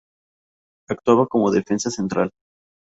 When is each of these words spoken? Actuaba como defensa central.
Actuaba 0.89 1.27
como 1.27 1.51
defensa 1.51 1.91
central. 1.91 2.31